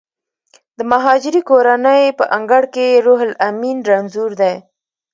د 0.77 0.79
مهاجرې 0.91 1.41
کورنۍ 1.49 2.03
په 2.19 2.25
انګړ 2.37 2.63
کې 2.75 2.87
روح 3.05 3.19
لامین 3.31 3.77
رنځور 3.89 4.31
دی 4.41 4.53